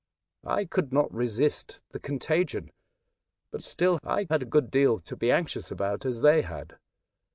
I 0.47 0.65
could 0.65 0.91
not 0.91 1.13
resist 1.13 1.83
the 1.91 1.99
contagion; 1.99 2.71
but 3.51 3.61
still 3.61 3.99
I 4.03 4.25
had 4.31 4.41
a 4.41 4.45
good 4.47 4.71
deal 4.71 4.99
to 5.01 5.15
be 5.15 5.31
anxious 5.31 5.69
about, 5.69 6.07
as 6.07 6.21
they 6.21 6.41
had. 6.41 6.79